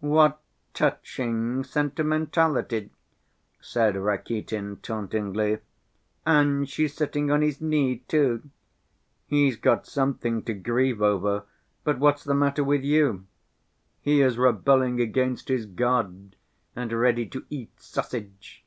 [0.00, 0.38] "What
[0.74, 2.90] touching sentimentality!"
[3.60, 5.58] said Rakitin tauntingly;
[6.24, 8.48] "and she's sitting on his knee, too!
[9.26, 11.46] He's got something to grieve over,
[11.82, 13.26] but what's the matter with you?
[14.00, 16.36] He is rebelling against his God
[16.76, 18.64] and ready to eat sausage...."